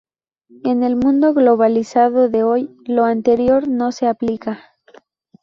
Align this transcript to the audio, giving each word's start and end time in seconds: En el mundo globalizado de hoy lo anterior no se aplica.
En 0.63 0.81
el 0.81 0.95
mundo 0.95 1.31
globalizado 1.35 2.27
de 2.27 2.41
hoy 2.41 2.75
lo 2.87 3.05
anterior 3.05 3.67
no 3.67 3.91
se 3.91 4.07
aplica. 4.07 4.59